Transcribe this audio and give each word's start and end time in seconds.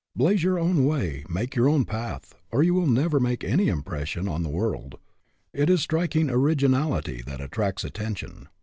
Blaze 0.15 0.41
your 0.41 0.57
own 0.57 0.83
way, 0.87 1.23
make 1.29 1.53
your 1.55 1.69
own 1.69 1.85
path, 1.85 2.33
or 2.51 2.63
you 2.63 2.73
will 2.73 2.87
never 2.87 3.19
make 3.19 3.43
any 3.43 3.67
impression 3.67 4.27
on 4.27 4.41
the 4.41 4.49
world. 4.49 4.95
It 5.53 5.69
is 5.69 5.81
striking 5.81 6.27
originality 6.27 7.21
that 7.27 7.39
attracts 7.39 7.83
attention. 7.83 8.47